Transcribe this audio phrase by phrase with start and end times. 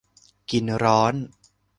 [0.51, 1.13] กินร้อน